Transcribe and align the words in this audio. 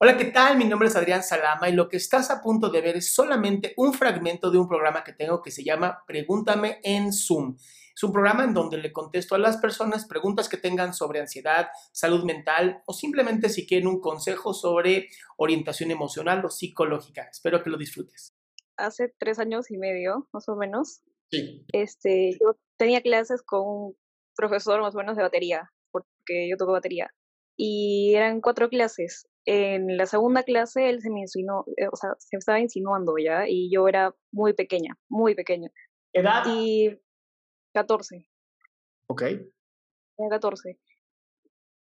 Hola, 0.00 0.16
¿qué 0.16 0.26
tal? 0.26 0.56
Mi 0.56 0.64
nombre 0.64 0.86
es 0.86 0.94
Adrián 0.94 1.24
Salama 1.24 1.68
y 1.68 1.72
lo 1.72 1.88
que 1.88 1.96
estás 1.96 2.30
a 2.30 2.40
punto 2.40 2.68
de 2.70 2.80
ver 2.80 2.96
es 2.96 3.12
solamente 3.12 3.74
un 3.76 3.92
fragmento 3.92 4.50
de 4.52 4.58
un 4.58 4.68
programa 4.68 5.02
que 5.02 5.12
tengo 5.12 5.42
que 5.42 5.50
se 5.50 5.64
llama 5.64 6.04
Pregúntame 6.06 6.78
en 6.84 7.12
Zoom. 7.12 7.56
Es 7.96 8.04
un 8.04 8.12
programa 8.12 8.44
en 8.44 8.54
donde 8.54 8.76
le 8.76 8.92
contesto 8.92 9.34
a 9.34 9.38
las 9.38 9.56
personas 9.56 10.06
preguntas 10.06 10.48
que 10.48 10.56
tengan 10.56 10.94
sobre 10.94 11.18
ansiedad, 11.18 11.66
salud 11.90 12.22
mental 12.22 12.80
o 12.86 12.92
simplemente 12.92 13.48
si 13.48 13.66
quieren 13.66 13.88
un 13.88 14.00
consejo 14.00 14.54
sobre 14.54 15.08
orientación 15.36 15.90
emocional 15.90 16.44
o 16.44 16.48
psicológica. 16.48 17.28
Espero 17.32 17.60
que 17.64 17.70
lo 17.70 17.76
disfrutes. 17.76 18.32
Hace 18.76 19.12
tres 19.18 19.40
años 19.40 19.68
y 19.72 19.78
medio, 19.78 20.28
más 20.32 20.48
o 20.48 20.54
menos, 20.54 21.00
Sí. 21.32 21.66
este, 21.72 22.38
yo 22.40 22.56
tenía 22.76 23.02
clases 23.02 23.42
con 23.42 23.66
un 23.66 23.96
profesor 24.36 24.80
más 24.80 24.94
o 24.94 24.98
menos 24.98 25.16
de 25.16 25.24
batería, 25.24 25.72
porque 25.90 26.48
yo 26.48 26.56
toco 26.56 26.70
batería. 26.70 27.10
Y 27.56 28.14
eran 28.14 28.40
cuatro 28.40 28.68
clases 28.68 29.26
en 29.50 29.96
la 29.96 30.04
segunda 30.04 30.42
clase 30.42 30.90
él 30.90 31.00
se 31.00 31.08
me 31.08 31.20
insinuó, 31.20 31.64
eh, 31.78 31.88
o 31.90 31.96
sea, 31.96 32.10
se 32.18 32.36
estaba 32.36 32.60
insinuando 32.60 33.16
ya, 33.16 33.48
y 33.48 33.70
yo 33.70 33.88
era 33.88 34.14
muy 34.30 34.52
pequeña, 34.52 34.94
muy 35.08 35.34
pequeña. 35.34 35.70
¿Edad? 36.12 36.44
Y 36.46 37.00
14. 37.72 38.28
Ok. 39.06 39.22
Era 39.22 40.28
14. 40.28 40.78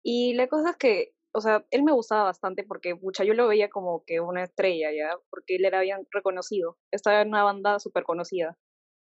Y 0.02 0.32
la 0.32 0.46
cosa 0.48 0.70
es 0.70 0.76
que, 0.78 1.12
o 1.34 1.42
sea, 1.42 1.62
él 1.70 1.82
me 1.82 1.92
gustaba 1.92 2.24
bastante 2.24 2.64
porque, 2.64 2.96
pucha, 2.96 3.24
yo 3.24 3.34
lo 3.34 3.46
veía 3.46 3.68
como 3.68 4.04
que 4.06 4.20
una 4.20 4.44
estrella, 4.44 4.90
¿ya? 4.90 5.18
Porque 5.28 5.56
él 5.56 5.66
era 5.66 5.82
bien 5.82 6.06
reconocido. 6.12 6.78
Estaba 6.90 7.20
en 7.20 7.28
una 7.28 7.44
banda 7.44 7.78
súper 7.78 8.04
conocida 8.04 8.56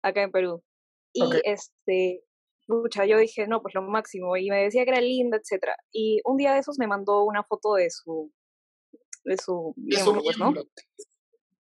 acá 0.03 0.21
en 0.21 0.31
Perú. 0.31 0.63
Y 1.11 1.23
este, 1.43 2.23
pucha, 2.67 3.05
yo 3.05 3.17
dije, 3.17 3.47
no, 3.47 3.63
pues 3.63 3.73
lo 3.73 3.81
máximo. 3.81 4.37
Y 4.37 4.51
me 4.51 4.61
decía 4.61 4.83
que 4.83 4.91
era 4.91 5.01
linda, 5.01 5.37
etcétera. 5.37 5.75
Y 5.91 6.21
un 6.25 6.37
día 6.37 6.53
de 6.53 6.59
esos 6.59 6.77
me 6.77 6.85
mandó 6.85 7.23
una 7.23 7.43
foto 7.43 7.73
de 7.73 7.89
su, 7.89 8.31
de 9.23 9.37
su 9.37 9.73
De 9.77 9.97
su 9.97 10.13
miembro, 10.13 10.23
pues, 10.23 10.37
¿no? 10.37 10.53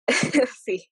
sí. 0.65 0.91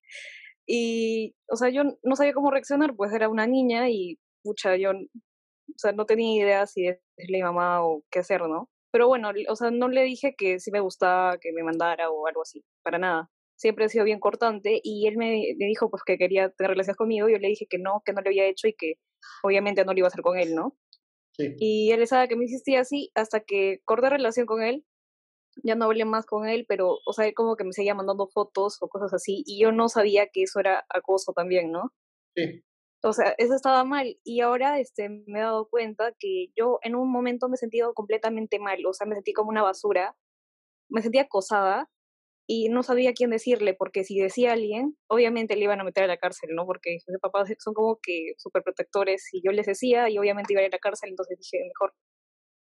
Y, 0.67 1.35
o 1.49 1.57
sea, 1.57 1.69
yo 1.71 1.83
no 2.03 2.17
sabía 2.17 2.33
cómo 2.33 2.51
reaccionar, 2.51 2.95
pues 2.95 3.13
era 3.13 3.29
una 3.29 3.47
niña 3.47 3.91
y, 3.91 4.19
pucha, 4.43 4.77
yo, 4.77 4.93
o 4.93 5.79
sea, 5.79 5.93
no 5.93 6.07
tenía 6.07 6.45
idea 6.45 6.67
si 6.67 6.87
a 6.89 6.97
mi 7.29 7.43
mamá 7.43 7.85
o 7.85 8.05
qué 8.11 8.21
hacer, 8.21 8.43
¿no? 8.43 8.71
Pero 8.93 9.09
bueno, 9.09 9.31
o 9.49 9.57
sea, 9.57 9.71
no 9.71 9.89
le 9.89 10.03
dije 10.03 10.35
que 10.37 10.59
sí 10.61 10.71
me 10.71 10.81
gustaba 10.81 11.39
que 11.39 11.53
me 11.53 11.63
mandara 11.63 12.11
o 12.11 12.27
algo 12.27 12.43
así, 12.43 12.65
para 12.83 12.99
nada. 12.99 13.31
Siempre 13.57 13.85
he 13.85 13.89
sido 13.89 14.05
bien 14.05 14.21
cortante 14.21 14.81
y 14.83 15.07
él 15.07 15.17
me, 15.17 15.55
me 15.59 15.67
dijo 15.67 15.91
pues 15.91 16.03
que 16.05 16.19
quería 16.19 16.51
tener 16.51 16.71
relaciones 16.71 16.97
conmigo 16.97 17.29
y 17.29 17.33
yo 17.33 17.39
le 17.39 17.49
dije 17.49 17.67
que 17.69 17.79
no, 17.79 18.03
que 18.05 18.13
no 18.13 18.23
le 18.23 18.31
había 18.31 18.47
hecho 18.47 18.69
y 18.69 18.75
que 18.75 18.95
obviamente 19.43 19.85
no 19.85 19.93
lo 19.93 19.99
iba 19.99 20.07
a 20.07 20.09
hacer 20.09 20.23
con 20.23 20.39
él, 20.39 20.55
¿no? 20.55 20.77
Sí. 21.33 21.55
Y 21.59 21.91
él 21.93 22.07
sabe 22.07 22.29
que 22.29 22.37
me 22.37 22.45
insistía 22.45 22.81
así 22.81 23.11
hasta 23.15 23.41
que 23.41 23.81
corté 23.85 24.09
relación 24.09 24.47
con 24.47 24.63
él. 24.63 24.85
Ya 25.63 25.75
no 25.75 25.87
hablé 25.87 26.05
más 26.05 26.27
con 26.27 26.49
él, 26.49 26.65
pero, 26.69 26.99
o 27.05 27.13
sea, 27.13 27.27
él 27.27 27.35
como 27.35 27.57
que 27.57 27.65
me 27.65 27.73
seguía 27.73 27.95
mandando 27.95 28.29
fotos 28.29 28.79
o 28.81 28.89
cosas 28.89 29.13
así. 29.13 29.43
Y 29.47 29.61
yo 29.61 29.73
no 29.73 29.89
sabía 29.89 30.29
que 30.29 30.43
eso 30.45 30.61
era 30.61 30.85
acoso 30.89 31.33
también, 31.33 31.73
¿no? 31.73 31.93
Sí. 32.37 32.63
O 33.03 33.13
sea, 33.13 33.35
eso 33.39 33.55
estaba 33.55 33.85
mal. 33.85 34.19
Y 34.25 34.41
ahora 34.41 34.79
este, 34.79 35.09
me 35.09 35.39
he 35.41 35.43
dado 35.43 35.69
cuenta 35.69 36.13
que 36.19 36.49
yo 36.57 36.79
en 36.83 36.95
un 36.95 37.11
momento 37.11 37.49
me 37.49 37.55
he 37.55 37.59
sentido 37.59 37.95
completamente 37.95 38.59
mal. 38.59 38.79
O 38.87 38.93
sea, 38.93 39.07
me 39.07 39.15
sentí 39.15 39.33
como 39.33 39.51
una 39.51 39.63
basura. 39.63 40.17
Me 40.91 41.03
sentí 41.03 41.19
acosada 41.19 41.89
y 42.53 42.69
no 42.69 42.83
sabía 42.83 43.13
quién 43.15 43.31
decirle, 43.31 43.75
porque 43.75 44.03
si 44.03 44.19
decía 44.19 44.51
a 44.51 44.55
alguien, 44.55 44.99
obviamente 45.07 45.55
le 45.55 45.63
iban 45.63 45.81
a 45.81 45.85
meter 45.85 46.03
a 46.03 46.09
la 46.09 46.17
cárcel, 46.17 46.51
¿no? 46.53 46.67
Porque 46.67 46.99
sus 46.99 47.17
papás 47.21 47.49
son 47.61 47.75
como 47.75 48.01
que 48.03 48.33
súper 48.39 48.65
protectores 48.65 49.29
y 49.33 49.41
yo 49.41 49.53
les 49.53 49.67
decía 49.67 50.11
y 50.11 50.19
obviamente 50.19 50.53
iba 50.53 50.61
a 50.61 50.65
ir 50.65 50.73
a 50.73 50.75
la 50.75 50.81
cárcel, 50.81 51.11
entonces 51.11 51.39
dije, 51.39 51.65
mejor 51.65 51.95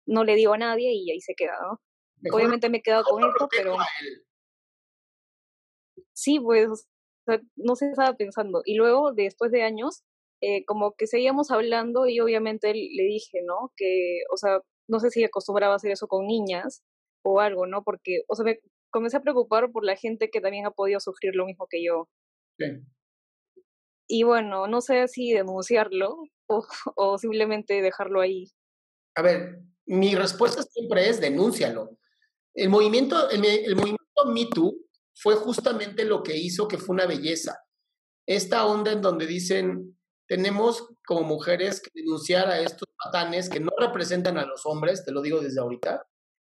no 0.06 0.24
le 0.24 0.34
digo 0.34 0.54
a 0.54 0.58
nadie 0.58 0.92
y 0.92 1.12
ahí 1.12 1.20
se 1.20 1.36
queda, 1.36 1.56
¿no? 1.62 1.80
Mejor- 2.26 2.40
obviamente 2.40 2.68
me 2.70 2.78
he 2.78 2.82
quedado 2.82 3.04
con 3.04 3.24
esto, 3.24 3.48
pero 3.50 3.76
sí, 6.12 6.40
pues, 6.40 6.68
o 6.68 6.76
sea, 7.26 7.40
no 7.56 7.76
se 7.76 7.90
estaba 7.90 8.16
pensando. 8.16 8.62
Y 8.64 8.74
luego, 8.76 9.12
después 9.12 9.50
de 9.50 9.62
años, 9.62 10.02
eh, 10.40 10.64
como 10.64 10.94
que 10.94 11.06
seguíamos 11.06 11.50
hablando 11.50 12.06
y 12.06 12.20
obviamente 12.20 12.72
le 12.74 13.02
dije, 13.04 13.40
¿no? 13.44 13.72
Que, 13.76 14.20
o 14.32 14.36
sea, 14.36 14.60
no 14.88 15.00
sé 15.00 15.10
si 15.10 15.24
acostumbraba 15.24 15.74
a 15.74 15.76
hacer 15.76 15.90
eso 15.92 16.06
con 16.08 16.26
niñas 16.26 16.82
o 17.24 17.40
algo, 17.40 17.66
¿no? 17.66 17.82
Porque, 17.82 18.22
o 18.28 18.34
sea, 18.34 18.44
me 18.44 18.60
comencé 18.90 19.16
a 19.16 19.22
preocupar 19.22 19.72
por 19.72 19.84
la 19.84 19.96
gente 19.96 20.30
que 20.30 20.40
también 20.40 20.66
ha 20.66 20.70
podido 20.70 21.00
sufrir 21.00 21.34
lo 21.34 21.46
mismo 21.46 21.66
que 21.68 21.82
yo. 21.84 22.08
Sí. 22.58 22.66
Y 24.08 24.22
bueno, 24.22 24.68
no 24.68 24.80
sé 24.80 25.08
si 25.08 25.32
denunciarlo 25.32 26.16
o, 26.48 26.66
o 26.96 27.18
simplemente 27.18 27.82
dejarlo 27.82 28.20
ahí. 28.20 28.52
A 29.16 29.22
ver, 29.22 29.60
mi 29.86 30.14
respuesta 30.14 30.62
siempre 30.62 31.08
es 31.08 31.20
denúncialo. 31.20 31.96
El 32.56 32.70
movimiento, 32.70 33.28
el, 33.28 33.76
movimiento 33.76 34.24
Me 34.28 34.46
Too 34.46 34.74
fue 35.14 35.36
justamente 35.36 36.04
lo 36.04 36.22
que 36.22 36.36
hizo 36.36 36.66
que 36.66 36.78
fue 36.78 36.94
una 36.94 37.06
belleza. 37.06 37.58
Esta 38.26 38.64
onda 38.64 38.92
en 38.92 39.02
donde 39.02 39.26
dicen, 39.26 39.98
tenemos 40.26 40.88
como 41.06 41.22
mujeres 41.22 41.82
que 41.82 41.90
denunciar 41.94 42.48
a 42.48 42.58
estos 42.58 42.88
patanes 43.04 43.50
que 43.50 43.60
no 43.60 43.70
representan 43.78 44.38
a 44.38 44.46
los 44.46 44.64
hombres, 44.64 45.04
te 45.04 45.12
lo 45.12 45.20
digo 45.20 45.40
desde 45.40 45.60
ahorita, 45.60 46.06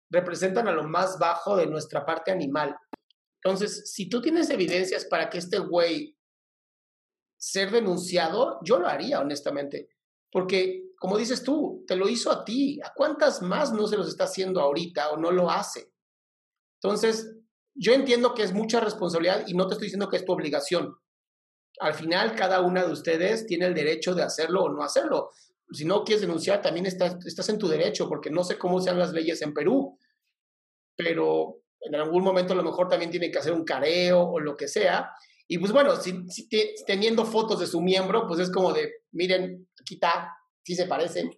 representan 0.10 0.68
a 0.68 0.72
lo 0.72 0.84
más 0.84 1.20
bajo 1.20 1.56
de 1.56 1.68
nuestra 1.68 2.04
parte 2.04 2.32
animal. 2.32 2.76
Entonces, 3.44 3.94
si 3.94 4.10
tú 4.10 4.22
tienes 4.22 4.50
evidencias 4.50 5.06
para 5.06 5.30
que 5.30 5.38
este 5.38 5.60
güey 5.60 6.18
ser 7.38 7.70
denunciado, 7.70 8.60
yo 8.64 8.80
lo 8.80 8.88
haría, 8.88 9.20
honestamente. 9.20 9.90
Porque, 10.32 10.92
como 10.98 11.18
dices 11.18 11.44
tú, 11.44 11.84
te 11.88 11.96
lo 11.96 12.10
hizo 12.10 12.32
a 12.32 12.44
ti. 12.44 12.80
¿A 12.84 12.92
cuántas 12.94 13.42
más 13.44 13.72
no 13.72 13.88
se 13.88 13.98
los 13.98 14.08
está 14.08 14.24
haciendo 14.24 14.62
ahorita 14.62 15.12
o 15.12 15.18
no 15.18 15.32
lo 15.32 15.50
hace? 15.50 15.91
Entonces, 16.84 17.32
yo 17.76 17.94
entiendo 17.94 18.34
que 18.34 18.44
es 18.44 18.54
mucha 18.54 18.80
responsabilidad 18.80 19.44
y 19.48 19.54
no 19.54 19.68
te 19.68 19.74
estoy 19.74 19.86
diciendo 19.88 20.10
que 20.10 20.18
es 20.18 20.26
tu 20.26 20.32
obligación. 20.34 20.96
Al 21.80 21.94
final, 21.94 22.36
cada 22.36 22.62
una 22.62 22.84
de 22.84 22.92
ustedes 22.92 23.46
tiene 23.46 23.66
el 23.68 23.74
derecho 23.74 24.14
de 24.14 24.24
hacerlo 24.24 24.64
o 24.64 24.70
no 24.70 24.84
hacerlo. 24.84 25.30
Si 25.72 25.86
no 25.86 26.04
quieres 26.04 26.22
denunciar, 26.22 26.62
también 26.62 26.86
estás, 26.86 27.16
estás 27.26 27.48
en 27.50 27.58
tu 27.58 27.68
derecho, 27.68 28.10
porque 28.10 28.30
no 28.30 28.44
sé 28.44 28.58
cómo 28.58 28.82
sean 28.82 29.00
las 29.00 29.14
leyes 29.14 29.42
en 29.42 29.54
Perú, 29.54 29.98
pero 30.96 31.62
en 31.82 31.96
algún 31.96 32.24
momento 32.24 32.54
a 32.54 32.58
lo 32.58 32.64
mejor 32.64 32.88
también 32.90 33.10
tiene 33.12 33.32
que 33.32 33.40
hacer 33.40 33.54
un 33.54 33.64
careo 33.64 34.22
o 34.22 34.40
lo 34.40 34.56
que 34.58 34.68
sea. 34.68 35.12
Y 35.48 35.58
pues 35.58 35.72
bueno, 35.72 35.96
si, 35.96 36.28
si 36.30 36.48
te- 36.48 36.76
teniendo 36.86 37.26
fotos 37.26 37.60
de 37.60 37.68
su 37.68 37.82
miembro, 37.82 38.28
pues 38.28 38.40
es 38.40 38.52
como 38.52 38.74
de, 38.74 38.92
miren, 39.12 39.68
aquí 39.80 39.96
está, 39.96 40.36
sí 40.64 40.76
se 40.76 40.86
parecen, 40.86 41.32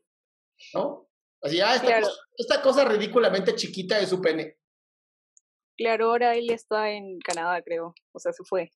¿no? 0.73 1.09
Así, 1.41 1.59
ah, 1.61 1.75
esta, 1.75 1.87
Claro. 1.87 2.07
cosa, 2.07 2.19
esta 2.37 2.61
cosa 2.61 2.85
ridículamente 2.85 3.55
chiquita 3.55 3.99
de 3.99 4.07
su 4.07 4.21
pene. 4.21 4.57
Claro, 5.83 6.05
ahora 6.11 6.35
él 6.35 6.49
está 6.49 6.89
en 6.91 7.19
Canadá, 7.19 7.61
creo. 7.61 7.93
O 8.13 8.19
sea, 8.19 8.31
se 8.31 8.43
fue. 8.43 8.71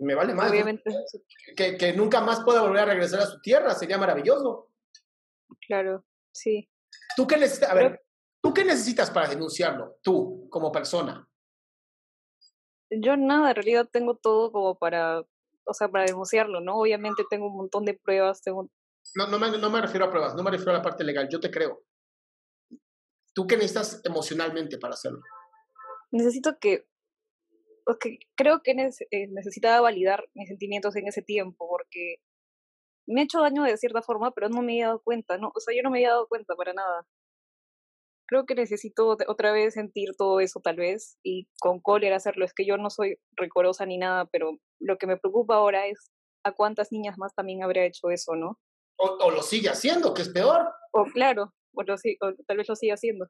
Me 0.00 0.14
vale 0.14 0.34
más. 0.34 0.50
Obviamente, 0.50 0.82
Que, 1.56 1.76
que 1.76 1.92
nunca 1.92 2.20
más 2.20 2.42
pueda 2.42 2.62
volver 2.62 2.80
a 2.80 2.86
regresar 2.86 3.20
a 3.20 3.26
su 3.26 3.40
tierra, 3.40 3.72
sería 3.74 3.96
maravilloso. 3.98 4.70
claro, 5.68 6.04
sí. 6.32 6.68
¿Tú 7.16 7.26
qué 7.26 7.36
necesitas? 7.36 7.70
A 7.70 7.74
Pero- 7.74 7.90
ver, 7.90 8.02
¿tú 8.42 8.52
qué 8.52 8.64
necesitas 8.64 9.10
para 9.10 9.28
denunciarlo? 9.28 9.96
Tú, 10.02 10.48
como 10.50 10.72
persona. 10.72 11.28
Yo 12.90 13.16
nada, 13.16 13.50
en 13.50 13.54
realidad 13.56 13.88
tengo 13.90 14.16
todo 14.16 14.50
como 14.52 14.76
para, 14.78 15.20
o 15.20 15.74
sea, 15.74 15.88
para 15.88 16.04
denunciarlo, 16.06 16.60
¿no? 16.60 16.76
Obviamente 16.78 17.24
tengo 17.30 17.46
un 17.46 17.56
montón 17.56 17.84
de 17.84 17.94
pruebas, 17.94 18.42
tengo, 18.42 18.68
No, 19.14 19.26
no, 19.28 19.38
me, 19.38 19.56
no 19.58 19.70
me 19.70 19.80
refiero 19.80 20.06
a 20.06 20.10
pruebas, 20.10 20.34
no 20.34 20.42
me 20.42 20.50
refiero 20.50 20.72
a 20.72 20.78
la 20.78 20.82
parte 20.82 21.04
legal, 21.04 21.28
yo 21.30 21.38
te 21.40 21.50
creo. 21.50 21.84
¿Tú 23.32 23.46
qué 23.46 23.56
necesitas 23.56 24.00
emocionalmente 24.04 24.78
para 24.78 24.94
hacerlo? 24.94 25.20
Necesito 26.14 26.58
que, 26.58 26.86
o 27.86 27.96
que 27.98 28.18
creo 28.36 28.62
que 28.62 28.72
eh, 28.72 29.26
necesitaba 29.28 29.80
validar 29.80 30.24
mis 30.34 30.48
sentimientos 30.48 30.96
en 30.96 31.06
ese 31.08 31.22
tiempo, 31.22 31.68
porque 31.68 32.16
me 33.06 33.20
he 33.20 33.24
hecho 33.24 33.40
daño 33.40 33.62
de 33.64 33.76
cierta 33.76 34.00
forma, 34.02 34.32
pero 34.32 34.48
no 34.48 34.62
me 34.62 34.78
he 34.78 34.82
dado 34.82 35.02
cuenta, 35.02 35.36
¿no? 35.36 35.52
O 35.54 35.60
sea, 35.60 35.74
yo 35.76 35.82
no 35.82 35.90
me 35.90 36.02
he 36.02 36.06
dado 36.06 36.26
cuenta 36.28 36.54
para 36.56 36.72
nada. 36.72 37.06
Creo 38.26 38.46
que 38.46 38.54
necesito 38.54 39.16
ot- 39.18 39.24
otra 39.28 39.52
vez 39.52 39.74
sentir 39.74 40.14
todo 40.16 40.40
eso, 40.40 40.60
tal 40.60 40.76
vez, 40.76 41.18
y 41.22 41.46
con 41.60 41.80
cólera 41.80 42.16
hacerlo. 42.16 42.44
Es 42.46 42.54
que 42.54 42.64
yo 42.64 42.78
no 42.78 42.88
soy 42.88 43.18
recorosa 43.36 43.84
ni 43.84 43.98
nada, 43.98 44.24
pero 44.32 44.58
lo 44.80 44.96
que 44.96 45.06
me 45.06 45.18
preocupa 45.18 45.56
ahora 45.56 45.86
es 45.86 46.10
a 46.42 46.52
cuántas 46.52 46.90
niñas 46.90 47.18
más 47.18 47.34
también 47.34 47.62
habría 47.62 47.84
hecho 47.84 48.08
eso, 48.10 48.34
¿no? 48.34 48.58
O, 48.96 49.08
o 49.20 49.30
lo 49.30 49.42
sigue 49.42 49.68
haciendo, 49.68 50.14
que 50.14 50.22
es 50.22 50.30
peor. 50.30 50.72
O 50.92 51.04
claro, 51.04 51.52
o, 51.74 51.82
lo 51.82 51.94
o 51.94 52.34
tal 52.46 52.56
vez 52.56 52.68
lo 52.68 52.76
siga 52.76 52.94
haciendo. 52.94 53.26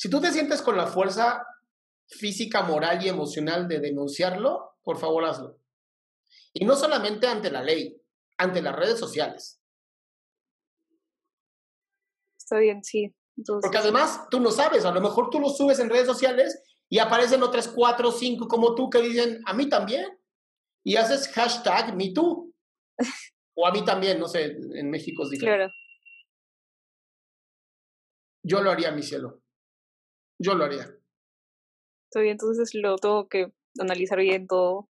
Si 0.00 0.08
tú 0.08 0.18
te 0.18 0.32
sientes 0.32 0.62
con 0.62 0.78
la 0.78 0.86
fuerza 0.86 1.46
física, 2.08 2.62
moral 2.62 3.04
y 3.04 3.10
emocional 3.10 3.68
de 3.68 3.80
denunciarlo, 3.80 4.78
por 4.82 4.96
favor 4.96 5.26
hazlo. 5.26 5.60
Y 6.54 6.64
no 6.64 6.74
solamente 6.74 7.26
ante 7.26 7.50
la 7.50 7.62
ley, 7.62 8.00
ante 8.38 8.62
las 8.62 8.74
redes 8.74 8.98
sociales. 8.98 9.60
Está 12.34 12.56
bien, 12.60 12.82
sí. 12.82 13.14
Entonces, 13.36 13.60
Porque 13.60 13.76
además 13.76 14.26
tú 14.30 14.40
no 14.40 14.50
sabes, 14.50 14.86
a 14.86 14.90
lo 14.90 15.02
mejor 15.02 15.28
tú 15.28 15.38
lo 15.38 15.50
subes 15.50 15.78
en 15.80 15.90
redes 15.90 16.06
sociales 16.06 16.62
y 16.88 16.98
aparecen 16.98 17.42
otras 17.42 17.68
cuatro 17.68 18.08
o 18.08 18.12
cinco 18.12 18.48
como 18.48 18.74
tú 18.74 18.88
que 18.88 19.02
dicen, 19.02 19.42
a 19.44 19.52
mí 19.52 19.68
también. 19.68 20.18
Y 20.82 20.96
haces 20.96 21.28
hashtag 21.28 21.94
MeToo. 21.94 22.50
o 23.54 23.66
a 23.66 23.70
mí 23.70 23.84
también, 23.84 24.18
no 24.18 24.28
sé, 24.28 24.44
en 24.46 24.88
México 24.88 25.24
es 25.24 25.28
diferente. 25.28 25.58
claro. 25.58 25.72
Yo 28.42 28.62
lo 28.62 28.70
haría, 28.70 28.92
mi 28.92 29.02
cielo. 29.02 29.42
Yo 30.40 30.54
lo 30.54 30.64
haría. 30.64 30.90
Estoy 32.08 32.30
entonces 32.30 32.74
lo 32.74 32.96
tengo 32.96 33.28
que 33.28 33.52
analizar 33.78 34.18
bien 34.18 34.46
todo. 34.46 34.88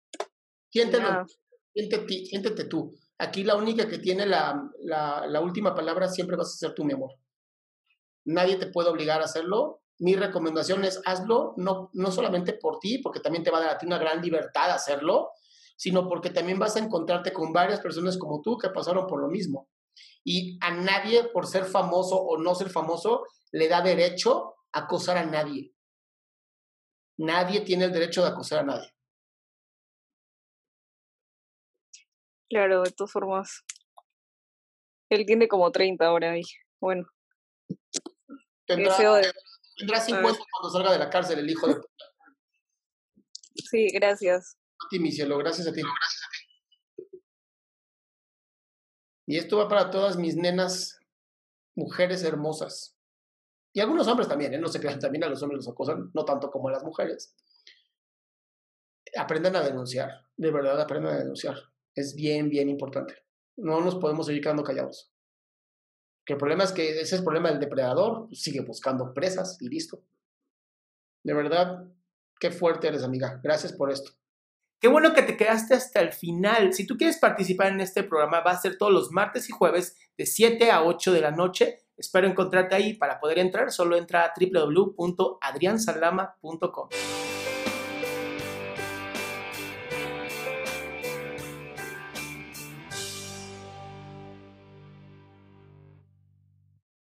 Siéntelo. 0.71 1.25
Siéntete, 1.73 2.25
siéntete 2.25 2.63
tú. 2.65 2.95
Aquí 3.17 3.43
la 3.43 3.55
única 3.55 3.87
que 3.87 3.99
tiene 3.99 4.25
la, 4.25 4.71
la, 4.79 5.27
la 5.27 5.41
última 5.41 5.75
palabra 5.75 6.07
siempre 6.07 6.37
vas 6.37 6.53
a 6.53 6.57
ser 6.57 6.73
tú, 6.73 6.85
mi 6.85 6.93
amor. 6.93 7.11
Nadie 8.23 8.55
te 8.55 8.67
puede 8.67 8.89
obligar 8.89 9.21
a 9.21 9.25
hacerlo. 9.25 9.81
Mi 9.99 10.15
recomendación 10.15 10.85
es 10.85 11.01
hazlo, 11.05 11.53
no, 11.57 11.89
no 11.93 12.11
solamente 12.11 12.53
por 12.53 12.79
ti, 12.79 12.99
porque 12.99 13.19
también 13.19 13.43
te 13.43 13.51
va 13.51 13.57
a 13.57 13.61
dar 13.61 13.69
a 13.71 13.77
ti 13.77 13.85
una 13.85 13.99
gran 13.99 14.21
libertad 14.21 14.71
hacerlo, 14.71 15.31
sino 15.75 16.07
porque 16.07 16.29
también 16.29 16.59
vas 16.59 16.77
a 16.77 16.79
encontrarte 16.79 17.33
con 17.33 17.51
varias 17.51 17.81
personas 17.81 18.17
como 18.17 18.41
tú 18.41 18.57
que 18.57 18.69
pasaron 18.69 19.05
por 19.05 19.21
lo 19.21 19.27
mismo. 19.27 19.67
Y 20.23 20.57
a 20.61 20.71
nadie, 20.71 21.25
por 21.25 21.45
ser 21.45 21.65
famoso 21.65 22.15
o 22.15 22.37
no 22.37 22.55
ser 22.55 22.69
famoso, 22.69 23.25
le 23.51 23.67
da 23.67 23.81
derecho 23.81 24.55
acosar 24.73 25.17
a 25.17 25.25
nadie. 25.25 25.73
Nadie 27.17 27.61
tiene 27.61 27.85
el 27.85 27.91
derecho 27.91 28.21
de 28.23 28.29
acosar 28.29 28.59
a 28.59 28.63
nadie. 28.63 28.93
Claro, 32.49 32.83
de 32.83 32.91
todas 32.91 33.11
formas. 33.11 33.63
Él 35.09 35.25
tiene 35.25 35.47
como 35.47 35.71
30 35.71 36.05
ahora 36.05 36.37
y 36.37 36.43
bueno. 36.79 37.07
Tendrá, 38.65 38.95
tendrá 39.77 39.99
50 39.99 40.39
cuando 40.51 40.69
salga 40.71 40.91
de 40.93 40.99
la 40.99 41.09
cárcel 41.09 41.39
el 41.39 41.49
hijo 41.49 41.67
de 41.67 41.81
Sí, 43.55 43.87
gracias. 43.93 44.57
A 44.79 44.87
ti, 44.89 44.99
mi 44.99 45.11
cielo, 45.11 45.37
gracias 45.37 45.67
a 45.67 45.73
ti. 45.73 45.81
Y 49.27 49.37
esto 49.37 49.57
va 49.57 49.67
para 49.67 49.91
todas 49.91 50.17
mis 50.17 50.35
nenas, 50.35 50.99
mujeres 51.75 52.23
hermosas. 52.23 52.97
Y 53.73 53.79
algunos 53.79 54.07
hombres 54.07 54.27
también, 54.27 54.53
¿eh? 54.53 54.59
no 54.59 54.67
se 54.67 54.79
crean, 54.81 54.99
también 54.99 55.23
a 55.23 55.29
los 55.29 55.41
hombres 55.41 55.65
los 55.65 55.69
acosan, 55.73 56.11
no 56.13 56.25
tanto 56.25 56.49
como 56.49 56.69
a 56.69 56.71
las 56.71 56.83
mujeres. 56.83 57.35
Aprendan 59.17 59.55
a 59.55 59.61
denunciar, 59.61 60.09
de 60.37 60.51
verdad 60.51 60.79
aprendan 60.79 61.15
a 61.15 61.19
denunciar. 61.19 61.55
Es 61.95 62.15
bien, 62.15 62.49
bien 62.49 62.69
importante. 62.69 63.15
No 63.57 63.81
nos 63.81 63.95
podemos 63.95 64.25
seguir 64.25 64.41
quedando 64.41 64.63
callados. 64.63 65.11
Que 66.25 66.33
el 66.33 66.39
problema 66.39 66.63
es 66.63 66.71
que 66.71 66.91
ese 66.91 67.01
es 67.01 67.13
el 67.13 67.23
problema 67.23 67.49
del 67.49 67.59
depredador, 67.59 68.27
sigue 68.31 68.61
buscando 68.61 69.13
presas 69.13 69.57
y 69.59 69.67
listo. 69.67 70.03
De 71.23 71.33
verdad, 71.33 71.87
qué 72.39 72.51
fuerte 72.51 72.87
eres, 72.87 73.03
amiga. 73.03 73.39
Gracias 73.43 73.73
por 73.73 73.91
esto. 73.91 74.11
Qué 74.79 74.87
bueno 74.87 75.13
que 75.13 75.21
te 75.21 75.37
quedaste 75.37 75.75
hasta 75.75 75.99
el 75.99 76.11
final. 76.11 76.73
Si 76.73 76.87
tú 76.87 76.97
quieres 76.97 77.19
participar 77.19 77.67
en 77.67 77.81
este 77.81 78.03
programa, 78.03 78.41
va 78.41 78.51
a 78.51 78.59
ser 78.59 78.77
todos 78.77 78.91
los 78.91 79.11
martes 79.11 79.47
y 79.47 79.51
jueves 79.51 79.95
de 80.17 80.25
7 80.25 80.71
a 80.71 80.83
8 80.83 81.13
de 81.13 81.21
la 81.21 81.31
noche. 81.31 81.80
Espero 82.01 82.27
encontrarte 82.27 82.75
ahí. 82.75 82.95
Para 82.95 83.17
poder 83.19 83.39
entrar, 83.39 83.71
solo 83.71 83.95
entra 83.95 84.25
a 84.25 84.33
www.adriansalama.com. 84.35 86.89